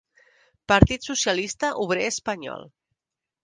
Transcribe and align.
Partit 0.73 1.05
Socialista 1.11 1.71
Obrer 1.87 2.09
Espanyol. 2.15 2.69